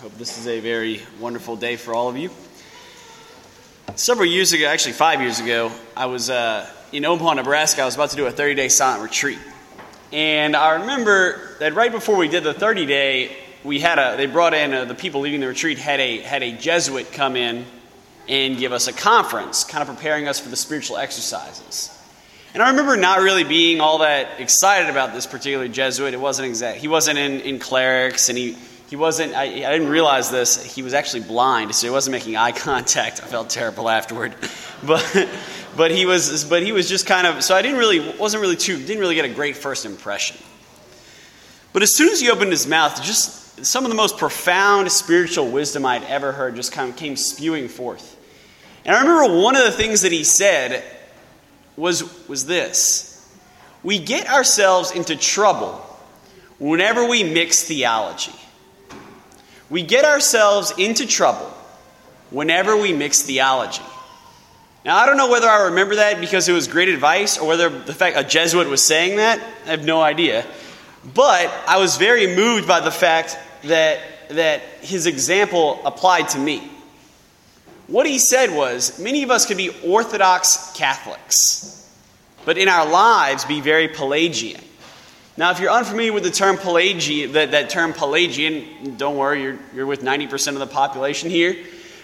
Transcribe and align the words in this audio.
Hope 0.00 0.16
this 0.16 0.38
is 0.38 0.46
a 0.46 0.60
very 0.60 1.02
wonderful 1.18 1.56
day 1.56 1.74
for 1.74 1.92
all 1.92 2.08
of 2.08 2.16
you. 2.16 2.30
Several 3.96 4.28
years 4.28 4.52
ago, 4.52 4.68
actually 4.68 4.92
five 4.92 5.20
years 5.20 5.40
ago, 5.40 5.72
I 5.96 6.06
was 6.06 6.30
uh, 6.30 6.70
in 6.92 7.04
Omaha, 7.04 7.34
Nebraska. 7.34 7.82
I 7.82 7.84
was 7.84 7.96
about 7.96 8.10
to 8.10 8.16
do 8.16 8.24
a 8.26 8.30
30 8.30 8.54
day 8.54 8.68
silent 8.68 9.02
retreat. 9.02 9.40
And 10.12 10.54
I 10.54 10.74
remember 10.82 11.56
that 11.58 11.74
right 11.74 11.90
before 11.90 12.16
we 12.16 12.28
did 12.28 12.44
the 12.44 12.54
30 12.54 12.86
day, 12.86 13.36
we 13.64 13.80
had 13.80 13.98
a, 13.98 14.16
they 14.16 14.26
brought 14.26 14.54
in, 14.54 14.72
uh, 14.72 14.84
the 14.84 14.94
people 14.94 15.22
leading 15.22 15.40
the 15.40 15.48
retreat 15.48 15.78
had 15.78 15.98
a, 15.98 16.18
had 16.18 16.44
a 16.44 16.52
Jesuit 16.52 17.10
come 17.10 17.34
in 17.34 17.66
and 18.28 18.56
give 18.56 18.70
us 18.70 18.86
a 18.86 18.92
conference, 18.92 19.64
kind 19.64 19.82
of 19.82 19.92
preparing 19.92 20.28
us 20.28 20.38
for 20.38 20.48
the 20.48 20.54
spiritual 20.54 20.96
exercises. 20.96 21.92
And 22.54 22.62
I 22.62 22.70
remember 22.70 22.96
not 22.96 23.18
really 23.18 23.42
being 23.42 23.80
all 23.80 23.98
that 23.98 24.38
excited 24.38 24.90
about 24.90 25.12
this 25.12 25.26
particular 25.26 25.66
Jesuit. 25.66 26.14
It 26.14 26.20
wasn't 26.20 26.46
exact. 26.46 26.78
He 26.78 26.86
wasn't 26.86 27.18
in, 27.18 27.40
in 27.40 27.58
clerics, 27.58 28.28
and 28.28 28.38
he, 28.38 28.56
he 28.88 28.96
wasn't, 28.96 29.34
I, 29.34 29.44
I, 29.44 29.72
didn't 29.72 29.90
realize 29.90 30.30
this, 30.30 30.64
he 30.64 30.82
was 30.82 30.94
actually 30.94 31.20
blind, 31.20 31.74
so 31.74 31.86
he 31.86 31.90
wasn't 31.90 32.12
making 32.12 32.36
eye 32.36 32.52
contact. 32.52 33.22
I 33.22 33.26
felt 33.26 33.50
terrible 33.50 33.88
afterward. 33.88 34.34
But, 34.80 35.28
but, 35.76 35.90
he 35.90 36.06
was, 36.06 36.44
but 36.44 36.62
he 36.62 36.70
was 36.70 36.88
just 36.88 37.04
kind 37.04 37.26
of, 37.26 37.42
so 37.42 37.56
I 37.56 37.62
didn't 37.62 37.78
really, 37.78 37.98
wasn't 38.16 38.42
really 38.42 38.54
too, 38.54 38.76
didn't 38.76 39.00
really 39.00 39.16
get 39.16 39.24
a 39.24 39.28
great 39.28 39.56
first 39.56 39.84
impression. 39.84 40.36
But 41.72 41.82
as 41.82 41.96
soon 41.96 42.10
as 42.10 42.20
he 42.20 42.30
opened 42.30 42.52
his 42.52 42.64
mouth, 42.64 43.02
just 43.02 43.66
some 43.66 43.84
of 43.84 43.90
the 43.90 43.96
most 43.96 44.18
profound 44.18 44.92
spiritual 44.92 45.50
wisdom 45.50 45.84
I'd 45.84 46.04
ever 46.04 46.30
heard 46.30 46.54
just 46.54 46.70
kind 46.70 46.90
of 46.90 46.96
came 46.96 47.16
spewing 47.16 47.66
forth. 47.66 48.16
And 48.84 48.94
I 48.94 49.00
remember 49.00 49.42
one 49.42 49.56
of 49.56 49.64
the 49.64 49.72
things 49.72 50.02
that 50.02 50.12
he 50.12 50.22
said 50.22 50.84
was, 51.76 52.28
was 52.28 52.46
this 52.46 53.28
We 53.82 53.98
get 53.98 54.28
ourselves 54.30 54.92
into 54.92 55.16
trouble 55.16 55.84
whenever 56.60 57.08
we 57.08 57.24
mix 57.24 57.64
theology. 57.64 58.32
We 59.70 59.82
get 59.82 60.04
ourselves 60.04 60.72
into 60.78 61.06
trouble 61.06 61.52
whenever 62.30 62.76
we 62.76 62.92
mix 62.92 63.22
theology. 63.22 63.82
Now, 64.84 64.96
I 64.96 65.06
don't 65.06 65.16
know 65.16 65.28
whether 65.28 65.48
I 65.48 65.64
remember 65.64 65.96
that 65.96 66.20
because 66.20 66.48
it 66.48 66.52
was 66.52 66.68
great 66.68 66.88
advice 66.88 67.36
or 67.38 67.46
whether 67.46 67.68
the 67.68 67.92
fact 67.92 68.16
a 68.16 68.24
Jesuit 68.24 68.68
was 68.68 68.82
saying 68.82 69.16
that. 69.16 69.40
I 69.66 69.70
have 69.70 69.84
no 69.84 70.00
idea. 70.00 70.46
But 71.14 71.52
I 71.66 71.78
was 71.78 71.96
very 71.96 72.34
moved 72.34 72.66
by 72.66 72.80
the 72.80 72.90
fact 72.90 73.38
that, 73.64 74.00
that 74.30 74.60
his 74.80 75.06
example 75.06 75.80
applied 75.84 76.28
to 76.30 76.38
me. 76.38 76.70
What 77.86 78.06
he 78.06 78.18
said 78.18 78.54
was 78.54 78.98
many 78.98 79.22
of 79.22 79.30
us 79.30 79.46
could 79.46 79.56
be 79.56 79.70
Orthodox 79.84 80.72
Catholics, 80.74 81.90
but 82.44 82.58
in 82.58 82.68
our 82.68 82.86
lives 82.88 83.44
be 83.44 83.60
very 83.60 83.88
Pelagian. 83.88 84.60
Now, 85.38 85.52
if 85.52 85.60
you're 85.60 85.70
unfamiliar 85.70 86.12
with 86.12 86.24
the 86.24 86.32
term 86.32 86.56
Pelagian, 86.56 87.30
that, 87.34 87.52
that 87.52 87.70
term 87.70 87.92
Pelagian, 87.92 88.96
don't 88.96 89.16
worry, 89.16 89.40
you're, 89.40 89.58
you're 89.72 89.86
with 89.86 90.02
90% 90.02 90.54
of 90.54 90.58
the 90.58 90.66
population 90.66 91.30
here. 91.30 91.54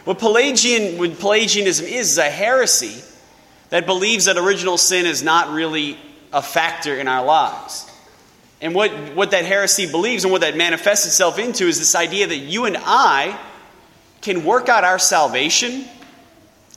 What 0.04 0.20
Pelagian, 0.20 0.98
what 0.98 1.18
Pelagianism 1.18 1.84
is, 1.84 2.12
is 2.12 2.18
a 2.18 2.30
heresy 2.30 3.02
that 3.70 3.86
believes 3.86 4.26
that 4.26 4.38
original 4.38 4.78
sin 4.78 5.04
is 5.04 5.24
not 5.24 5.52
really 5.52 5.98
a 6.32 6.42
factor 6.42 6.94
in 6.94 7.08
our 7.08 7.24
lives. 7.24 7.91
And 8.60 8.72
what, 8.72 8.92
what 9.16 9.32
that 9.32 9.44
heresy 9.44 9.91
believes 9.91 10.22
and 10.22 10.30
what 10.30 10.42
that 10.42 10.56
manifests 10.56 11.04
itself 11.04 11.36
into 11.36 11.66
is 11.66 11.80
this 11.80 11.96
idea 11.96 12.28
that 12.28 12.36
you 12.36 12.66
and 12.66 12.76
I 12.78 13.36
can 14.20 14.44
work 14.44 14.69
out 14.69 14.84
our 14.84 15.00
salvation 15.00 15.86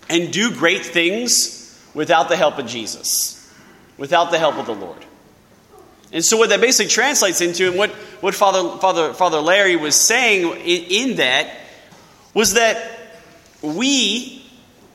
and 0.09 0.33
do 0.33 0.51
great 0.51 0.83
things 0.83 1.79
without 1.93 2.29
the 2.29 2.35
help 2.35 2.57
of 2.57 2.65
Jesus, 2.65 3.47
without 3.99 4.31
the 4.31 4.39
help 4.39 4.55
of 4.55 4.65
the 4.65 4.73
Lord. 4.73 5.05
And 6.11 6.23
so, 6.23 6.37
what 6.37 6.49
that 6.49 6.61
basically 6.61 6.89
translates 6.89 7.41
into, 7.41 7.67
and 7.67 7.77
what, 7.77 7.89
what 8.21 8.33
Father, 8.33 8.77
Father, 8.79 9.13
Father 9.13 9.39
Larry 9.39 9.75
was 9.75 9.95
saying 9.95 10.43
in, 10.61 11.09
in 11.11 11.17
that, 11.17 11.53
was 12.33 12.53
that 12.53 12.97
we 13.61 14.45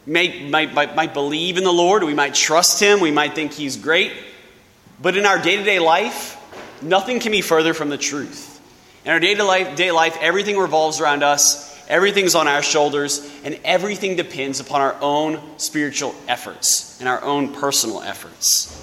may, 0.06 0.48
might, 0.48 0.72
might, 0.72 0.94
might 0.94 1.12
believe 1.12 1.58
in 1.58 1.64
the 1.64 1.72
Lord, 1.72 2.02
we 2.02 2.14
might 2.14 2.34
trust 2.34 2.80
Him, 2.80 3.00
we 3.00 3.10
might 3.10 3.34
think 3.34 3.52
He's 3.52 3.76
great, 3.76 4.12
but 5.00 5.16
in 5.16 5.26
our 5.26 5.40
day 5.40 5.56
to 5.56 5.62
day 5.62 5.78
life, 5.78 6.38
nothing 6.82 7.20
can 7.20 7.32
be 7.32 7.42
further 7.42 7.74
from 7.74 7.90
the 7.90 7.98
truth. 7.98 8.48
In 9.04 9.10
our 9.10 9.20
day 9.20 9.34
to 9.34 9.74
day 9.74 9.90
life, 9.90 10.16
everything 10.20 10.56
revolves 10.56 11.00
around 11.00 11.22
us, 11.22 11.68
everything's 11.88 12.34
on 12.34 12.48
our 12.48 12.62
shoulders, 12.62 13.28
and 13.44 13.58
everything 13.64 14.16
depends 14.16 14.60
upon 14.60 14.80
our 14.80 14.96
own 15.00 15.40
spiritual 15.58 16.14
efforts 16.28 16.98
and 17.00 17.08
our 17.08 17.20
own 17.22 17.52
personal 17.52 18.00
efforts. 18.00 18.78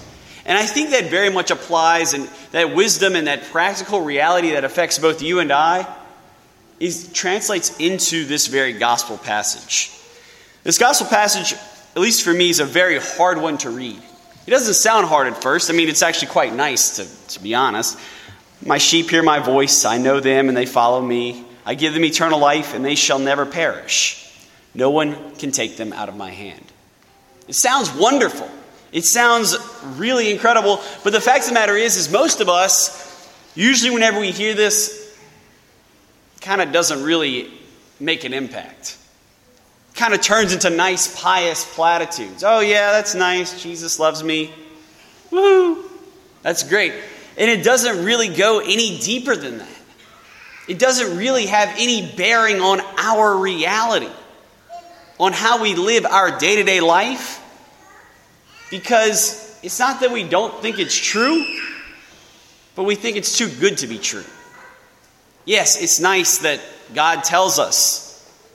And 0.50 0.58
I 0.58 0.66
think 0.66 0.90
that 0.90 1.12
very 1.12 1.30
much 1.30 1.52
applies, 1.52 2.14
and 2.14 2.28
that 2.54 2.76
wisdom 2.76 3.16
and 3.16 3.28
that 3.28 3.44
practical 3.52 4.02
reality 4.02 4.52
that 4.54 4.64
affects 4.64 4.98
both 4.98 5.22
you 5.22 5.40
and 5.40 5.52
I 5.52 5.88
is, 6.80 7.14
translates 7.14 7.80
into 7.80 8.26
this 8.26 8.48
very 8.48 8.74
gospel 8.74 9.20
passage. 9.20 9.92
This 10.64 10.80
gospel 10.80 11.06
passage, 11.06 11.54
at 11.54 12.02
least 12.02 12.24
for 12.24 12.34
me, 12.34 12.50
is 12.50 12.60
a 12.60 12.66
very 12.66 12.98
hard 13.00 13.40
one 13.40 13.60
to 13.60 13.70
read. 13.70 14.02
It 14.48 14.50
doesn't 14.50 14.74
sound 14.74 15.06
hard 15.06 15.28
at 15.28 15.40
first. 15.40 15.70
I 15.70 15.74
mean, 15.74 15.88
it's 15.88 16.02
actually 16.02 16.30
quite 16.30 16.52
nice, 16.52 16.96
to, 16.96 17.36
to 17.36 17.44
be 17.44 17.54
honest. 17.54 18.00
My 18.66 18.80
sheep 18.80 19.12
hear 19.12 19.22
my 19.22 19.38
voice, 19.38 19.86
I 19.86 20.00
know 20.00 20.20
them, 20.20 20.48
and 20.48 20.58
they 20.58 20.66
follow 20.66 21.00
me. 21.00 21.46
I 21.64 21.76
give 21.76 21.94
them 21.94 22.04
eternal 22.04 22.40
life, 22.40 22.74
and 22.74 22.84
they 22.84 22.96
shall 22.96 23.20
never 23.20 23.46
perish. 23.46 24.36
No 24.74 24.90
one 24.90 25.36
can 25.36 25.52
take 25.52 25.78
them 25.78 25.94
out 25.94 26.10
of 26.10 26.18
my 26.18 26.31
hand. 26.31 26.66
It 27.48 27.54
sounds 27.54 27.92
wonderful. 27.94 28.50
It 28.92 29.06
sounds 29.06 29.56
really 29.98 30.32
incredible, 30.32 30.82
but 31.04 31.14
the 31.14 31.22
fact 31.22 31.44
of 31.44 31.50
the 31.50 31.54
matter 31.54 31.76
is, 31.76 31.96
is 31.96 32.12
most 32.12 32.42
of 32.42 32.50
us, 32.50 33.30
usually 33.56 33.92
whenever 33.92 34.20
we 34.20 34.32
hear 34.32 34.54
this, 34.56 35.16
kind 36.42 36.62
of 36.62 36.72
doesn't 36.72 37.04
really 37.04 37.52
make 38.00 38.24
an 38.24 38.34
impact. 38.34 38.98
Kind 39.94 40.14
of 40.14 40.22
turns 40.22 40.54
into 40.54 40.70
nice, 40.70 41.22
pious 41.22 41.66
platitudes. 41.76 42.44
Oh, 42.44 42.62
yeah, 42.62 42.92
that's 42.92 43.14
nice. 43.14 43.62
Jesus 43.62 44.00
loves 44.00 44.24
me. 44.24 44.52
Woo! 45.30 45.84
That's 46.42 46.64
great. 46.64 46.94
And 47.38 47.50
it 47.50 47.64
doesn't 47.64 48.04
really 48.04 48.30
go 48.30 48.60
any 48.60 49.00
deeper 49.00 49.36
than 49.36 49.60
that. 49.60 49.68
It 50.68 50.80
doesn't 50.80 51.18
really 51.18 51.48
have 51.48 51.76
any 51.78 52.12
bearing 52.16 52.62
on 52.62 52.80
our 52.98 53.38
reality, 53.38 54.10
on 55.20 55.34
how 55.34 55.62
we 55.62 55.76
live 55.76 56.06
our 56.06 56.38
day 56.40 56.56
to 56.56 56.64
day 56.64 56.80
life 56.80 57.39
because 58.69 59.59
it's 59.63 59.80
not 59.80 60.00
that 60.02 60.12
we 60.12 60.24
don't 60.24 60.62
think 60.62 60.80
it's 60.80 60.96
true, 60.96 61.46
but 62.75 62.84
we 62.84 62.96
think 62.96 63.18
it's 63.18 63.38
too 63.38 63.50
good 63.59 63.78
to 63.80 63.88
be 63.88 63.97
true. 63.97 64.24
Yes, 65.46 65.81
it's 65.81 66.00
nice 66.00 66.40
that 66.40 66.62
God 66.94 67.24
tells 67.24 67.59
us 67.59 68.09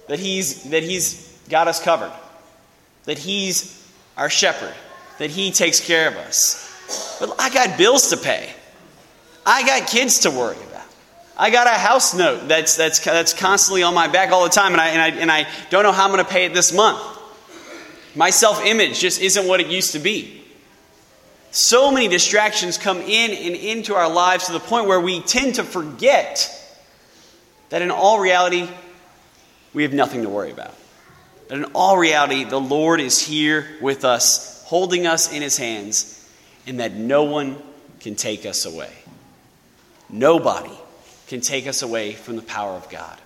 that 0.08 0.18
He's, 0.18 0.64
that 0.70 0.82
he's 0.82 1.38
got 1.48 1.68
us 1.68 1.82
covered, 1.82 2.12
that 3.04 3.18
He's 3.18 3.86
our 4.16 4.30
shepherd, 4.30 4.74
that 5.18 5.30
He 5.30 5.50
takes 5.50 5.80
care 5.80 6.08
of 6.08 6.16
us. 6.16 7.18
But 7.18 7.34
I 7.38 7.50
got 7.50 7.76
bills 7.76 8.10
to 8.10 8.16
pay, 8.16 8.50
I 9.44 9.66
got 9.66 9.88
kids 9.88 10.20
to 10.20 10.30
worry 10.30 10.56
about. 10.56 10.74
I 11.36 11.50
got 11.50 11.66
a 11.66 11.70
house 11.70 12.14
note 12.14 12.46
that's, 12.46 12.76
that's, 12.76 13.00
that's 13.00 13.34
constantly 13.34 13.82
on 13.82 13.92
my 13.92 14.06
back 14.06 14.30
all 14.30 14.44
the 14.44 14.50
time, 14.50 14.72
and 14.72 14.80
I, 14.80 14.88
and, 14.88 15.02
I, 15.02 15.08
and 15.20 15.32
I 15.32 15.48
don't 15.68 15.82
know 15.82 15.90
how 15.90 16.04
I'm 16.04 16.12
going 16.12 16.24
to 16.24 16.30
pay 16.30 16.44
it 16.44 16.54
this 16.54 16.72
month. 16.72 17.13
My 18.14 18.30
self 18.30 18.64
image 18.64 19.00
just 19.00 19.20
isn't 19.20 19.46
what 19.46 19.60
it 19.60 19.66
used 19.66 19.92
to 19.92 19.98
be. 19.98 20.42
So 21.50 21.92
many 21.92 22.08
distractions 22.08 22.78
come 22.78 22.98
in 22.98 23.30
and 23.30 23.54
into 23.54 23.94
our 23.94 24.10
lives 24.10 24.46
to 24.46 24.52
the 24.52 24.60
point 24.60 24.86
where 24.86 25.00
we 25.00 25.20
tend 25.20 25.56
to 25.56 25.64
forget 25.64 26.50
that 27.68 27.80
in 27.80 27.90
all 27.90 28.18
reality, 28.18 28.68
we 29.72 29.82
have 29.84 29.92
nothing 29.92 30.22
to 30.22 30.28
worry 30.28 30.50
about. 30.50 30.74
That 31.48 31.58
in 31.58 31.64
all 31.66 31.96
reality, 31.96 32.44
the 32.44 32.60
Lord 32.60 33.00
is 33.00 33.20
here 33.20 33.68
with 33.80 34.04
us, 34.04 34.64
holding 34.66 35.06
us 35.06 35.32
in 35.32 35.42
his 35.42 35.56
hands, 35.56 36.28
and 36.66 36.80
that 36.80 36.94
no 36.94 37.24
one 37.24 37.56
can 38.00 38.14
take 38.14 38.46
us 38.46 38.64
away. 38.64 38.92
Nobody 40.08 40.74
can 41.28 41.40
take 41.40 41.66
us 41.66 41.82
away 41.82 42.12
from 42.12 42.36
the 42.36 42.42
power 42.42 42.72
of 42.72 42.88
God. 42.88 43.18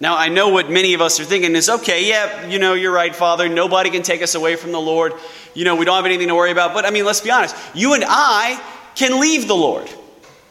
Now, 0.00 0.16
I 0.16 0.28
know 0.28 0.50
what 0.50 0.70
many 0.70 0.94
of 0.94 1.00
us 1.00 1.18
are 1.18 1.24
thinking 1.24 1.56
is 1.56 1.68
okay, 1.68 2.08
yeah, 2.08 2.46
you 2.46 2.60
know, 2.60 2.74
you're 2.74 2.92
right, 2.92 3.14
Father. 3.14 3.48
Nobody 3.48 3.90
can 3.90 4.02
take 4.02 4.22
us 4.22 4.36
away 4.36 4.54
from 4.54 4.70
the 4.70 4.80
Lord. 4.80 5.12
You 5.54 5.64
know, 5.64 5.74
we 5.74 5.84
don't 5.84 5.96
have 5.96 6.06
anything 6.06 6.28
to 6.28 6.36
worry 6.36 6.52
about. 6.52 6.72
But 6.72 6.84
I 6.84 6.90
mean, 6.90 7.04
let's 7.04 7.20
be 7.20 7.32
honest. 7.32 7.56
You 7.74 7.94
and 7.94 8.04
I 8.06 8.62
can 8.94 9.20
leave 9.20 9.48
the 9.48 9.56
Lord. 9.56 9.90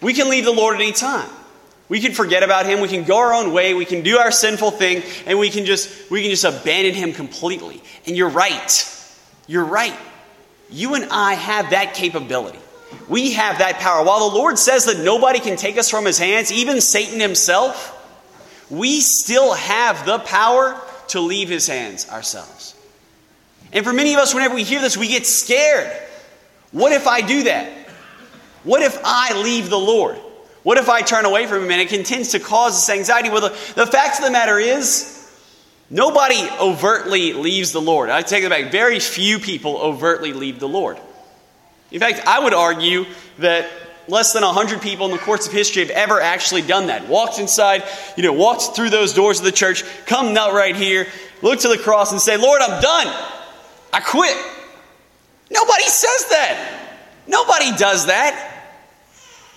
We 0.02 0.14
can 0.14 0.30
leave 0.30 0.44
the 0.44 0.52
Lord 0.52 0.76
at 0.76 0.82
any 0.82 0.92
time. 0.92 1.30
We 1.90 2.02
can 2.02 2.12
forget 2.12 2.44
about 2.44 2.66
him, 2.66 2.82
we 2.82 2.90
can 2.90 3.06
go 3.06 3.18
our 3.18 3.34
own 3.34 3.54
way, 3.54 3.74
we 3.74 3.86
can 3.86 4.04
do 4.04 4.18
our 4.18 4.32
sinful 4.32 4.72
thing, 4.72 5.04
and 5.26 5.40
we 5.40 5.50
can 5.50 5.64
just 5.64 6.12
we 6.12 6.22
can 6.22 6.30
just 6.32 6.44
abandon 6.44 6.94
him 6.94 7.14
completely. 7.14 7.82
And 8.06 8.18
you're 8.18 8.30
right. 8.30 8.94
You're 9.48 9.64
right. 9.64 9.98
You 10.70 10.96
and 10.96 11.06
I 11.10 11.36
have 11.36 11.70
that 11.70 11.94
capability. 11.94 12.60
We 13.08 13.34
have 13.34 13.60
that 13.60 13.76
power. 13.76 14.04
While 14.04 14.30
the 14.30 14.36
Lord 14.36 14.60
says 14.60 14.86
that 14.86 15.00
nobody 15.00 15.40
can 15.40 15.56
take 15.56 15.78
us 15.78 15.90
from 15.90 16.04
his 16.04 16.18
hands, 16.18 16.52
even 16.52 16.82
Satan 16.82 17.22
himself, 17.22 17.94
we 18.70 19.02
still 19.02 19.54
have 19.54 20.06
the 20.06 20.20
power 20.20 20.80
to 21.10 21.20
leave 21.22 21.50
his 21.50 21.68
hands 21.68 22.10
ourselves. 22.10 22.76
And 23.72 23.86
for 23.86 23.94
many 23.94 24.14
of 24.14 24.20
us, 24.20 24.34
whenever 24.34 24.56
we 24.56 24.64
hear 24.64 24.82
this, 24.82 24.98
we 24.98 25.08
get 25.08 25.26
scared. 25.26 25.92
What 26.72 26.92
if 26.92 27.08
I 27.08 27.22
do 27.22 27.44
that? 27.44 27.72
What 28.64 28.82
if 28.82 29.00
I 29.04 29.42
leave 29.42 29.70
the 29.70 29.80
Lord? 29.80 30.18
What 30.64 30.78
if 30.78 30.90
I 30.90 31.02
turn 31.02 31.26
away 31.26 31.48
from 31.48 31.64
Him 31.64 31.72
and 31.72 31.82
it 31.82 31.90
continues 31.90 32.32
to 32.32 32.40
cause 32.40 32.74
this 32.76 32.90
anxiety? 32.94 33.30
Well, 33.30 33.42
the, 33.42 33.50
the 33.76 33.88
fact 33.88 34.20
of 34.20 34.26
the 34.26 34.32
matter 34.32 34.60
is, 34.60 35.14
nobody 35.90 36.46
overtly 36.60 37.32
leaves 37.34 37.72
the 37.72 37.82
Lord. 37.82 38.10
I 38.10 38.22
take 38.22 38.44
it 38.44 38.50
back. 38.50 38.72
Very 38.72 39.00
few 39.00 39.40
people 39.40 39.78
overtly 39.78 40.34
leave 40.34 40.60
the 40.60 40.68
Lord. 40.68 40.98
In 41.92 42.02
fact, 42.02 42.28
I 42.28 42.40
would 42.40 42.54
argue 42.54 43.06
that 43.38 43.70
less 44.08 44.34
than 44.34 44.44
100 44.44 44.82
people 44.82 45.06
in 45.06 45.12
the 45.12 45.18
course 45.18 45.48
of 45.48 45.54
history 45.54 45.82
have 45.82 45.92
ever 45.92 46.22
actually 46.22 46.62
done 46.62 46.88
that. 46.88 47.08
Walked 47.08 47.40
inside, 47.40 47.84
you 48.16 48.24
know, 48.24 48.34
walked 48.34 48.76
through 48.76 48.90
those 48.90 49.14
doors 49.14 49.40
of 49.40 49.46
the 49.46 49.52
church, 49.52 49.84
come 50.06 50.34
knelt 50.34 50.54
right 50.54 50.76
here, 50.76 51.08
look 51.42 51.60
to 51.60 51.68
the 51.68 51.78
cross 51.78 52.12
and 52.12 52.22
say, 52.22 52.38
Lord, 52.38 52.62
I'm 52.62 52.82
done. 52.82 53.08
I 53.92 54.00
quit. 54.00 54.38
Nobody 55.50 55.84
says 55.84 56.30
that. 56.30 56.98
Nobody 57.28 57.76
does 57.78 58.08
that. 58.08 58.66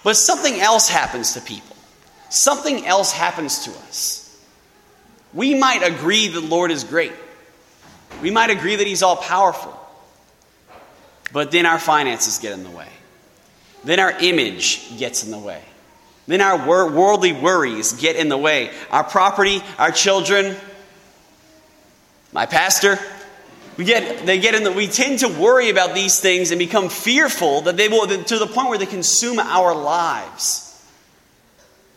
But 0.02 0.17
something 0.17 0.61
else 0.61 0.88
happens 0.88 1.35
to 1.35 1.41
people. 1.41 1.76
Something 2.29 2.87
else 2.87 3.12
happens 3.12 3.64
to 3.64 3.70
us. 3.70 4.20
We 5.32 5.55
might 5.55 5.82
agree 5.82 6.29
the 6.29 6.41
Lord 6.41 6.70
is 6.70 6.85
great. 6.85 7.12
We 8.23 8.31
might 8.31 8.50
agree 8.50 8.76
that 8.76 8.87
He's 8.87 9.02
all 9.02 9.17
powerful. 9.17 9.76
But 11.32 11.50
then 11.50 11.67
our 11.67 11.79
finances 11.79 12.38
get 12.38 12.52
in 12.52 12.64
the 12.64 12.70
way. 12.70 12.88
Then 13.84 14.00
our 14.00 14.12
image 14.12 14.98
gets 14.98 15.24
in 15.24 15.30
the 15.30 15.38
way. 15.38 15.62
Then 16.26 16.40
our 16.40 16.66
worldly 16.66 17.32
worries 17.32 17.92
get 17.94 18.16
in 18.16 18.28
the 18.28 18.38
way. 18.38 18.70
Our 18.90 19.04
property, 19.04 19.62
our 19.78 19.90
children, 19.90 20.56
my 22.32 22.46
pastor, 22.46 22.98
we 23.76 23.84
get, 23.84 24.26
they 24.26 24.38
get 24.38 24.54
in 24.54 24.62
the, 24.62 24.72
we 24.72 24.86
tend 24.86 25.20
to 25.20 25.28
worry 25.28 25.70
about 25.70 25.94
these 25.94 26.20
things 26.20 26.50
and 26.50 26.58
become 26.58 26.88
fearful 26.88 27.62
that 27.62 27.76
they 27.76 27.88
will, 27.88 28.06
to 28.06 28.38
the 28.38 28.46
point 28.46 28.68
where 28.68 28.78
they 28.78 28.86
consume 28.86 29.38
our 29.38 29.74
lives. 29.74 30.66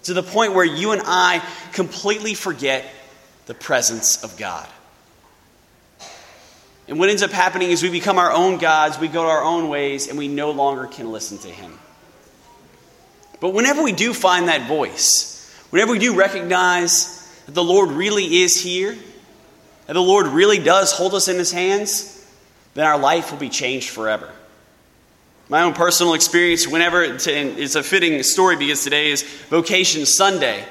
To 0.04 0.14
the 0.14 0.24
point 0.24 0.54
where 0.54 0.66
you 0.66 0.92
and 0.92 1.02
I 1.06 1.46
completely 1.74 2.34
forget 2.34 2.86
the 3.46 3.54
presence 3.54 4.24
of 4.24 4.38
God. 4.38 4.68
And 6.88 7.00
what 7.00 7.10
ends 7.10 7.24
up 7.24 7.32
happening 7.32 7.72
is 7.72 7.82
we 7.82 7.90
become 7.90 8.18
our 8.18 8.32
own 8.32 8.58
gods, 8.58 9.00
we 9.00 9.08
go 9.08 9.28
our 9.28 9.44
own 9.44 9.70
ways, 9.70 10.08
and 10.10 10.18
we 10.18 10.28
no 10.28 10.52
longer 10.52 10.86
can 10.88 11.12
listen 11.12 11.38
to 11.40 11.48
Him. 11.48 11.80
But 13.40 13.50
whenever 13.50 13.82
we 13.82 13.92
do 13.92 14.14
find 14.14 14.48
that 14.48 14.68
voice, 14.68 15.50
whenever 15.70 15.92
we 15.92 16.00
do 16.00 16.16
recognize 16.16 17.20
that 17.46 17.54
the 17.54 17.64
Lord 17.64 17.90
really 17.92 18.42
is 18.42 18.62
here, 18.62 18.98
that 19.88 19.94
the 19.94 20.02
Lord 20.02 20.28
really 20.28 20.60
does 20.60 20.92
hold 20.92 21.14
us 21.14 21.28
in 21.28 21.38
His 21.38 21.52
hands, 21.52 22.26
then 22.74 22.86
our 22.86 22.98
life 22.98 23.32
will 23.32 23.40
be 23.40 23.50
changed 23.50 23.90
forever. 23.90 24.30
My 25.50 25.64
own 25.64 25.74
personal 25.74 26.14
experience, 26.14 26.68
whenever 26.68 27.04
it's 27.04 27.76
a 27.76 27.84
fitting 27.84 28.24
story 28.24 28.56
because 28.56 28.84
today 28.84 29.12
is 29.12 29.24
Vocation 29.50 30.06
Sunday. 30.06 30.66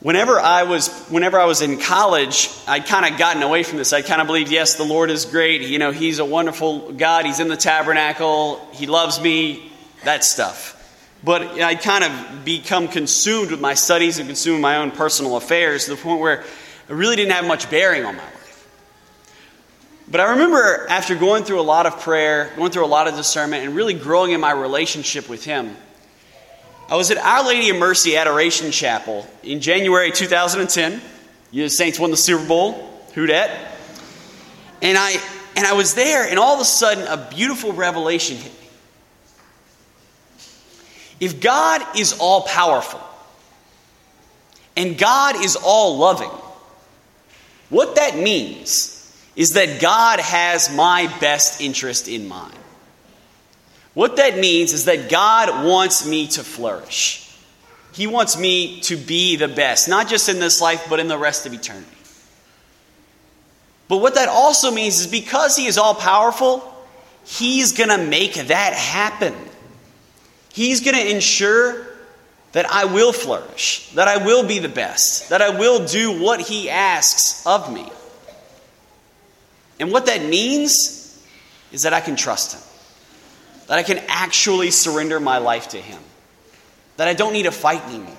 Whenever 0.00 0.40
I 0.40 0.62
was, 0.62 0.88
whenever 1.08 1.38
I 1.38 1.44
was 1.44 1.60
in 1.60 1.78
college, 1.78 2.48
I'd 2.66 2.86
kind 2.86 3.10
of 3.10 3.18
gotten 3.18 3.42
away 3.42 3.62
from 3.62 3.76
this. 3.76 3.92
I 3.92 4.00
kind 4.00 4.22
of 4.22 4.26
believed, 4.26 4.50
yes, 4.50 4.76
the 4.76 4.84
Lord 4.84 5.10
is 5.10 5.26
great. 5.26 5.60
You 5.60 5.78
know, 5.78 5.90
He's 5.90 6.20
a 6.20 6.24
wonderful 6.24 6.92
God. 6.92 7.26
He's 7.26 7.38
in 7.38 7.48
the 7.48 7.56
tabernacle. 7.56 8.66
He 8.72 8.86
loves 8.86 9.20
me. 9.20 9.70
That 10.04 10.24
stuff. 10.24 10.76
But 11.22 11.42
I'd 11.42 11.82
kind 11.82 12.04
of 12.04 12.44
become 12.46 12.88
consumed 12.88 13.50
with 13.50 13.60
my 13.60 13.74
studies 13.74 14.18
and 14.18 14.26
consumed 14.26 14.62
my 14.62 14.78
own 14.78 14.90
personal 14.90 15.36
affairs 15.36 15.84
to 15.84 15.90
the 15.90 15.96
point 15.98 16.20
where 16.20 16.40
it 16.40 16.94
really 16.94 17.16
didn't 17.16 17.32
have 17.32 17.46
much 17.46 17.68
bearing 17.68 18.06
on 18.06 18.16
my 18.16 18.22
life. 18.22 18.68
But 20.10 20.22
I 20.22 20.30
remember 20.30 20.86
after 20.88 21.14
going 21.14 21.44
through 21.44 21.60
a 21.60 21.62
lot 21.62 21.84
of 21.84 22.00
prayer, 22.00 22.50
going 22.56 22.72
through 22.72 22.86
a 22.86 22.88
lot 22.88 23.06
of 23.06 23.16
discernment, 23.16 23.66
and 23.66 23.76
really 23.76 23.92
growing 23.92 24.32
in 24.32 24.40
my 24.40 24.52
relationship 24.52 25.28
with 25.28 25.44
Him 25.44 25.76
I 26.90 26.96
was 26.96 27.12
at 27.12 27.18
Our 27.18 27.46
Lady 27.46 27.70
of 27.70 27.76
Mercy 27.76 28.16
Adoration 28.16 28.72
Chapel 28.72 29.24
in 29.44 29.60
January 29.60 30.10
2010. 30.10 31.00
The 31.52 31.68
Saints 31.68 32.00
won 32.00 32.10
the 32.10 32.16
Super 32.16 32.44
Bowl. 32.44 32.72
Who 33.14 33.26
dat? 33.26 33.76
And 34.82 34.98
I 34.98 35.20
and 35.54 35.66
I 35.66 35.74
was 35.74 35.94
there, 35.94 36.28
and 36.28 36.36
all 36.36 36.54
of 36.54 36.60
a 36.60 36.64
sudden, 36.64 37.06
a 37.06 37.28
beautiful 37.30 37.72
revelation 37.72 38.36
hit 38.36 38.52
me. 38.52 38.68
If 41.20 41.40
God 41.40 41.82
is 41.96 42.16
all 42.18 42.42
powerful 42.42 43.00
and 44.76 44.98
God 44.98 45.36
is 45.44 45.56
all 45.56 45.96
loving, 45.98 46.30
what 47.68 47.96
that 47.96 48.16
means 48.16 48.96
is 49.36 49.52
that 49.52 49.80
God 49.80 50.18
has 50.18 50.74
my 50.74 51.06
best 51.20 51.60
interest 51.60 52.08
in 52.08 52.26
mind. 52.26 52.59
What 53.94 54.16
that 54.16 54.38
means 54.38 54.72
is 54.72 54.84
that 54.84 55.10
God 55.10 55.64
wants 55.64 56.06
me 56.06 56.28
to 56.28 56.44
flourish. 56.44 57.26
He 57.92 58.06
wants 58.06 58.38
me 58.38 58.80
to 58.82 58.96
be 58.96 59.36
the 59.36 59.48
best, 59.48 59.88
not 59.88 60.08
just 60.08 60.28
in 60.28 60.38
this 60.38 60.60
life, 60.60 60.86
but 60.88 61.00
in 61.00 61.08
the 61.08 61.18
rest 61.18 61.44
of 61.46 61.52
eternity. 61.52 61.86
But 63.88 63.98
what 63.98 64.14
that 64.14 64.28
also 64.28 64.70
means 64.70 65.00
is 65.00 65.06
because 65.08 65.56
He 65.56 65.66
is 65.66 65.76
all 65.76 65.94
powerful, 65.94 66.66
He's 67.24 67.72
going 67.72 67.90
to 67.90 67.98
make 67.98 68.34
that 68.34 68.72
happen. 68.72 69.34
He's 70.52 70.80
going 70.80 70.96
to 70.96 71.10
ensure 71.10 71.86
that 72.52 72.66
I 72.70 72.84
will 72.84 73.12
flourish, 73.12 73.90
that 73.94 74.08
I 74.08 74.24
will 74.24 74.46
be 74.46 74.60
the 74.60 74.68
best, 74.68 75.30
that 75.30 75.42
I 75.42 75.50
will 75.50 75.84
do 75.84 76.22
what 76.22 76.40
He 76.40 76.70
asks 76.70 77.44
of 77.44 77.72
me. 77.72 77.90
And 79.80 79.90
what 79.90 80.06
that 80.06 80.24
means 80.24 81.20
is 81.72 81.82
that 81.82 81.92
I 81.92 82.00
can 82.00 82.14
trust 82.14 82.54
Him 82.54 82.69
that 83.70 83.78
I 83.78 83.84
can 83.84 84.00
actually 84.08 84.72
surrender 84.72 85.20
my 85.20 85.38
life 85.38 85.68
to 85.68 85.76
Him, 85.80 86.02
that 86.96 87.06
I 87.06 87.14
don't 87.14 87.32
need 87.32 87.44
to 87.44 87.52
fight 87.52 87.80
anymore, 87.84 88.16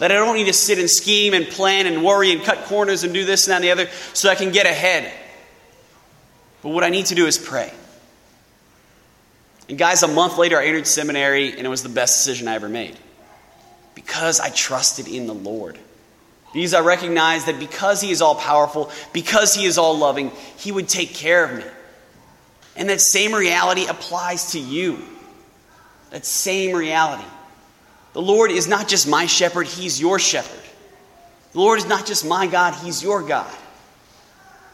that 0.00 0.10
I 0.10 0.16
don't 0.16 0.34
need 0.34 0.48
to 0.48 0.52
sit 0.52 0.80
and 0.80 0.90
scheme 0.90 1.34
and 1.34 1.46
plan 1.46 1.86
and 1.86 2.04
worry 2.04 2.32
and 2.32 2.42
cut 2.42 2.64
corners 2.64 3.04
and 3.04 3.14
do 3.14 3.24
this 3.24 3.46
and 3.46 3.52
that 3.52 3.56
and 3.58 3.64
the 3.64 3.70
other 3.70 3.88
so 4.12 4.28
I 4.28 4.34
can 4.34 4.50
get 4.50 4.66
ahead. 4.66 5.12
But 6.62 6.70
what 6.70 6.82
I 6.82 6.88
need 6.88 7.06
to 7.06 7.14
do 7.14 7.26
is 7.26 7.38
pray. 7.38 7.72
And 9.68 9.78
guys, 9.78 10.02
a 10.02 10.08
month 10.08 10.36
later, 10.36 10.58
I 10.58 10.66
entered 10.66 10.88
seminary, 10.88 11.56
and 11.56 11.64
it 11.64 11.70
was 11.70 11.84
the 11.84 11.88
best 11.88 12.18
decision 12.18 12.48
I 12.48 12.56
ever 12.56 12.68
made 12.68 12.96
because 13.94 14.40
I 14.40 14.48
trusted 14.48 15.06
in 15.06 15.28
the 15.28 15.34
Lord. 15.34 15.78
Because 16.52 16.74
I 16.74 16.80
recognized 16.80 17.46
that 17.46 17.60
because 17.60 18.00
He 18.00 18.10
is 18.10 18.20
all 18.20 18.34
powerful, 18.34 18.90
because 19.12 19.54
He 19.54 19.64
is 19.64 19.78
all 19.78 19.96
loving, 19.96 20.32
He 20.58 20.72
would 20.72 20.88
take 20.88 21.14
care 21.14 21.44
of 21.44 21.56
me. 21.56 21.64
And 22.76 22.88
that 22.88 23.00
same 23.00 23.34
reality 23.34 23.86
applies 23.86 24.52
to 24.52 24.60
you. 24.60 24.98
That 26.10 26.26
same 26.26 26.74
reality. 26.74 27.24
The 28.12 28.22
Lord 28.22 28.50
is 28.50 28.68
not 28.68 28.88
just 28.88 29.08
my 29.08 29.26
shepherd, 29.26 29.66
He's 29.66 30.00
your 30.00 30.18
shepherd. 30.18 30.60
The 31.52 31.58
Lord 31.58 31.78
is 31.78 31.86
not 31.86 32.06
just 32.06 32.26
my 32.26 32.46
God, 32.46 32.74
He's 32.82 33.02
your 33.02 33.22
God. 33.22 33.52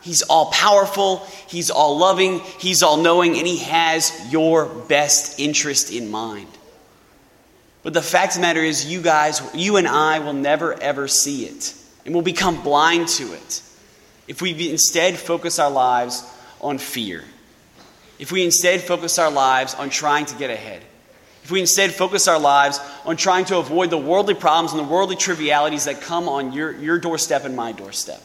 He's 0.01 0.23
all 0.23 0.51
powerful, 0.51 1.27
He's 1.49 1.71
all 1.71 1.99
loving, 1.99 2.41
He's 2.59 2.83
all 2.83 2.97
knowing, 2.97 3.37
and 3.37 3.47
He 3.47 3.59
has 3.59 4.13
your 4.31 4.67
best 4.67 5.41
interest 5.41 5.93
in 5.93 6.11
mind. 6.11 6.49
But 7.83 7.95
the 7.95 8.03
fact 8.03 8.33
of 8.33 8.37
the 8.37 8.43
matter 8.43 8.61
is, 8.61 8.87
you 8.87 9.01
guys, 9.01 9.43
you 9.55 9.77
and 9.77 9.87
I 9.89 10.19
will 10.19 10.33
never 10.33 10.75
ever 10.75 11.09
see 11.09 11.45
it, 11.45 11.75
and 12.05 12.15
we'll 12.15 12.23
become 12.23 12.63
blind 12.63 13.09
to 13.09 13.33
it 13.33 13.63
if 14.27 14.43
we 14.43 14.71
instead 14.71 15.17
focus 15.17 15.59
our 15.59 15.71
lives 15.71 16.25
on 16.61 16.79
fear 16.79 17.25
if 18.19 18.33
we 18.33 18.45
instead 18.45 18.81
focus 18.81 19.19
our 19.19 19.31
lives 19.31 19.75
on 19.75 19.91
trying 19.91 20.27
to 20.27 20.35
get 20.37 20.51
ahead, 20.51 20.83
if 21.49 21.51
we 21.51 21.61
instead 21.61 21.95
focus 21.95 22.29
our 22.29 22.39
lives 22.39 22.79
on 23.07 23.17
trying 23.17 23.47
to 23.47 23.57
avoid 23.57 23.89
the 23.89 23.97
worldly 23.97 24.35
problems 24.35 24.73
and 24.73 24.81
the 24.81 24.93
worldly 24.93 25.17
trivialities 25.17 25.87
that 25.87 26.01
come 26.03 26.29
on 26.29 26.53
your, 26.53 26.73
your 26.77 26.99
doorstep 26.99 27.45
and 27.45 27.57
my 27.57 27.73
doorstep, 27.73 28.21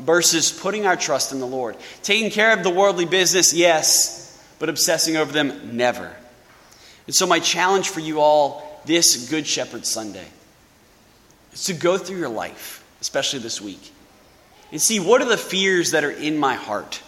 versus 0.00 0.50
putting 0.50 0.84
our 0.84 0.96
trust 0.96 1.32
in 1.32 1.38
the 1.38 1.46
Lord, 1.46 1.76
taking 2.02 2.30
care 2.30 2.52
of 2.52 2.64
the 2.64 2.70
worldly 2.70 3.04
business, 3.04 3.54
yes, 3.54 4.44
but 4.58 4.68
obsessing 4.68 5.16
over 5.16 5.30
them, 5.30 5.76
never. 5.76 6.12
And 7.06 7.14
so, 7.14 7.26
my 7.26 7.38
challenge 7.38 7.88
for 7.88 8.00
you 8.00 8.20
all 8.20 8.80
this 8.84 9.28
Good 9.30 9.46
Shepherd 9.46 9.86
Sunday 9.86 10.26
is 11.52 11.64
to 11.64 11.74
go 11.74 11.98
through 11.98 12.18
your 12.18 12.28
life, 12.28 12.84
especially 13.00 13.38
this 13.38 13.60
week, 13.60 13.92
and 14.72 14.80
see 14.80 14.98
what 14.98 15.22
are 15.22 15.28
the 15.28 15.36
fears 15.36 15.92
that 15.92 16.04
are 16.04 16.10
in 16.10 16.36
my 16.36 16.54
heart 16.54 17.00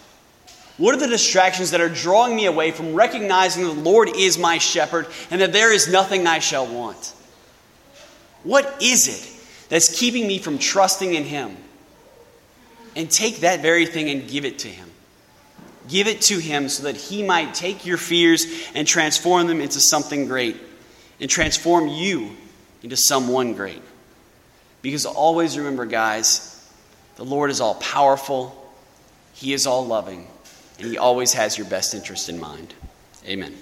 what 0.81 0.95
are 0.95 0.99
the 0.99 1.09
distractions 1.09 1.73
that 1.73 1.83
are 1.83 1.91
drawing 1.91 2.35
me 2.35 2.47
away 2.47 2.71
from 2.71 2.95
recognizing 2.95 3.65
that 3.65 3.75
the 3.75 3.81
Lord 3.83 4.09
is 4.17 4.39
my 4.39 4.57
shepherd 4.57 5.07
and 5.31 5.43
that 5.43 5.53
there 5.53 5.71
is 5.75 5.93
nothing 5.93 6.27
I 6.27 6.39
shall 6.39 6.67
want? 6.67 7.13
What 8.45 8.83
is 8.83 9.07
it 9.07 9.69
that's 9.69 10.01
keeping 10.01 10.27
me 10.27 10.39
from 10.39 10.57
trusting 10.57 11.13
in 11.13 11.25
Him? 11.25 11.55
And 12.97 13.11
take 13.11 13.41
that 13.41 13.61
very 13.61 13.85
thing 13.85 14.09
and 14.09 14.27
give 14.27 14.47
it 14.47 14.61
to 14.61 14.69
Him. 14.69 14.91
Give 15.87 16.07
it 16.07 16.23
to 16.23 16.39
Him 16.39 16.71
so 16.71 16.85
that 16.85 16.97
He 16.97 17.23
might 17.23 17.53
take 17.53 17.85
your 17.85 17.99
fears 17.99 18.47
and 18.75 18.89
transform 18.89 19.49
them 19.49 19.61
into 19.61 19.81
something 19.81 20.29
great 20.29 20.57
and 21.21 21.29
transform 21.29 21.89
you 21.89 22.35
into 22.83 22.97
someone 22.97 23.53
great. 23.53 23.83
Because 24.81 25.05
always 25.05 25.59
remember, 25.59 25.85
guys, 25.85 26.67
the 27.17 27.25
Lord 27.27 27.51
is 27.51 27.61
all 27.61 27.75
powerful, 27.75 28.73
He 29.35 29.53
is 29.53 29.67
all 29.67 29.87
loving 29.87 30.27
and 30.81 30.91
He 30.91 30.99
always 30.99 31.33
has 31.35 31.57
your 31.57 31.67
best 31.67 31.95
interest 31.95 32.29
in 32.29 32.41
mind. 32.41 32.75
Amen. 33.27 33.55